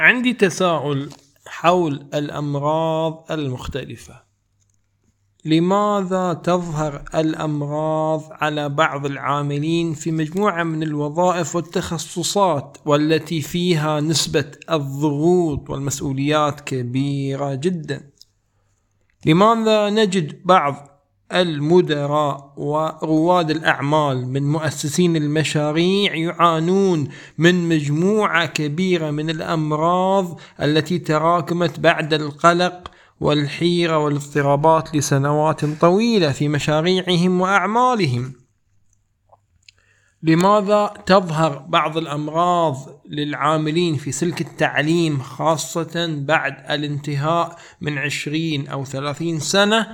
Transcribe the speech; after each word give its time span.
عندي 0.00 0.32
تساؤل 0.32 1.10
حول 1.46 2.06
الأمراض 2.14 3.26
المختلفة. 3.30 4.22
لماذا 5.44 6.32
تظهر 6.32 7.04
الأمراض 7.14 8.22
على 8.30 8.68
بعض 8.68 9.06
العاملين 9.06 9.94
في 9.94 10.12
مجموعة 10.12 10.62
من 10.62 10.82
الوظائف 10.82 11.56
والتخصصات 11.56 12.76
والتي 12.84 13.40
فيها 13.40 14.00
نسبة 14.00 14.50
الضغوط 14.70 15.70
والمسؤوليات 15.70 16.60
كبيرة 16.60 17.54
جدا؟ 17.54 18.10
لماذا 19.26 19.90
نجد 19.90 20.42
بعض 20.44 20.99
المدراء 21.32 22.52
ورواد 22.56 23.50
الأعمال 23.50 24.28
من 24.28 24.42
مؤسسين 24.42 25.16
المشاريع 25.16 26.14
يعانون 26.14 27.08
من 27.38 27.68
مجموعة 27.68 28.46
كبيرة 28.46 29.10
من 29.10 29.30
الأمراض 29.30 30.40
التي 30.62 30.98
تراكمت 30.98 31.80
بعد 31.80 32.14
القلق 32.14 32.90
والحيرة 33.20 33.98
والاضطرابات 33.98 34.96
لسنوات 34.96 35.64
طويلة 35.64 36.32
في 36.32 36.48
مشاريعهم 36.48 37.40
وأعمالهم. 37.40 38.32
لماذا 40.22 40.94
تظهر 41.06 41.58
بعض 41.58 41.96
الأمراض 41.96 43.02
للعاملين 43.08 43.96
في 43.96 44.12
سلك 44.12 44.40
التعليم 44.40 45.20
خاصة 45.22 46.06
بعد 46.26 46.70
الانتهاء 46.70 47.56
من 47.80 47.98
عشرين 47.98 48.68
أو 48.68 48.84
ثلاثين 48.84 49.40
سنة؟ 49.40 49.86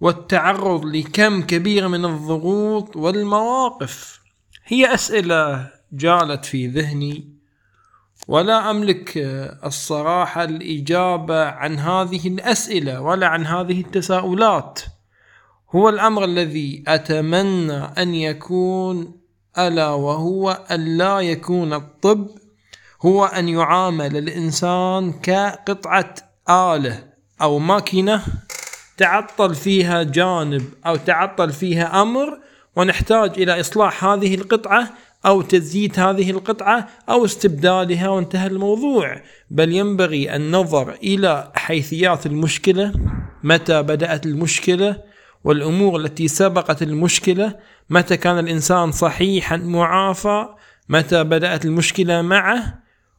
والتعرض 0.00 0.84
لكم 0.84 1.42
كبير 1.42 1.88
من 1.88 2.04
الضغوط 2.04 2.96
والمواقف. 2.96 4.20
هي 4.66 4.94
أسئلة 4.94 5.70
جالت 5.92 6.44
في 6.44 6.66
ذهني 6.66 7.38
ولا 8.28 8.70
أملك 8.70 9.12
الصراحه 9.64 10.44
الإجابة 10.44 11.44
عن 11.44 11.78
هذه 11.78 12.28
الأسئلة 12.28 13.00
ولا 13.00 13.26
عن 13.26 13.46
هذه 13.46 13.80
التساؤلات. 13.80 14.80
هو 15.74 15.88
الأمر 15.88 16.24
الذي 16.24 16.84
أتمنى 16.88 17.72
أن 17.72 18.14
يكون 18.14 19.18
ألا 19.58 19.88
وهو 19.88 20.50
أن 20.50 20.98
لا 20.98 21.20
يكون 21.20 21.72
الطب 21.72 22.28
هو 23.02 23.24
أن 23.24 23.48
يعامل 23.48 24.16
الإنسان 24.16 25.12
كقطعة 25.12 26.14
آلة 26.50 27.04
أو 27.42 27.58
ماكينة 27.58 28.22
تعطل 28.98 29.54
فيها 29.54 30.02
جانب 30.02 30.62
أو 30.86 30.96
تعطل 30.96 31.52
فيها 31.52 32.02
أمر 32.02 32.38
ونحتاج 32.76 33.30
إلى 33.42 33.60
إصلاح 33.60 34.04
هذه 34.04 34.34
القطعة 34.34 34.88
أو 35.26 35.42
تزييت 35.42 35.98
هذه 35.98 36.30
القطعة 36.30 36.88
أو 37.08 37.24
استبدالها 37.24 38.08
وانتهى 38.08 38.46
الموضوع. 38.46 39.22
بل 39.50 39.72
ينبغي 39.72 40.36
النظر 40.36 40.92
إلى 41.02 41.52
حيثيات 41.54 42.26
المشكلة 42.26 42.92
متى 43.42 43.82
بدأت 43.82 44.26
المشكلة 44.26 44.96
والأمور 45.44 46.00
التي 46.00 46.28
سبقت 46.28 46.82
المشكلة 46.82 47.54
متى 47.90 48.16
كان 48.16 48.38
الإنسان 48.38 48.92
صحيحا 48.92 49.56
معافى 49.56 50.46
متى 50.88 51.24
بدأت 51.24 51.64
المشكلة 51.64 52.22
معه 52.22 52.78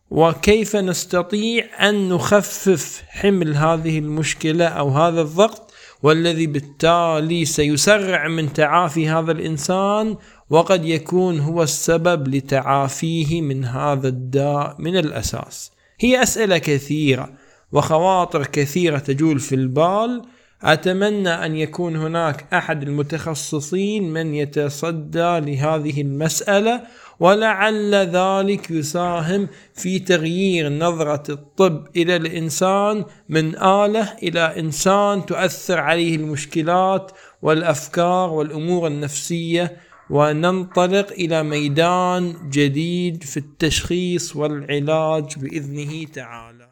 وكيف 0.09 0.75
نستطيع 0.75 1.89
أن 1.89 2.09
نخفف 2.09 3.03
حمل 3.07 3.55
هذه 3.55 3.99
المشكلة 3.99 4.65
أو 4.65 4.89
هذا 4.89 5.21
الضغط 5.21 5.68
والذي 6.03 6.47
بالتالي 6.47 7.45
سيسرع 7.45 8.27
من 8.27 8.53
تعافي 8.53 9.09
هذا 9.09 9.31
الإنسان 9.31 10.17
وقد 10.49 10.85
يكون 10.85 11.39
هو 11.39 11.63
السبب 11.63 12.27
لتعافيه 12.27 13.41
من 13.41 13.65
هذا 13.65 14.07
الداء 14.07 14.75
من 14.79 14.97
الأساس. 14.97 15.71
هي 15.99 16.23
أسئلة 16.23 16.57
كثيرة 16.57 17.29
وخواطر 17.71 18.45
كثيرة 18.45 18.97
تجول 18.97 19.39
في 19.39 19.55
البال 19.55 20.21
أتمنى 20.63 21.29
أن 21.29 21.55
يكون 21.55 21.95
هناك 21.95 22.45
أحد 22.53 22.83
المتخصصين 22.83 24.13
من 24.13 24.35
يتصدى 24.35 25.39
لهذه 25.39 26.01
المسألة 26.01 26.81
ولعل 27.19 27.95
ذلك 27.95 28.71
يساهم 28.71 29.47
في 29.73 29.99
تغيير 29.99 30.69
نظرة 30.69 31.23
الطب 31.33 31.87
إلى 31.95 32.15
الإنسان 32.15 33.05
من 33.29 33.55
آلة 33.55 34.13
إلى 34.23 34.59
إنسان 34.59 35.25
تؤثر 35.25 35.79
عليه 35.79 36.15
المشكلات 36.15 37.11
والأفكار 37.41 38.29
والأمور 38.29 38.87
النفسية. 38.87 39.77
وننطلق 40.09 41.11
إلى 41.11 41.43
ميدان 41.43 42.49
جديد 42.49 43.23
في 43.23 43.37
التشخيص 43.37 44.35
والعلاج 44.35 45.39
بإذنه 45.39 46.05
تعالى. 46.05 46.58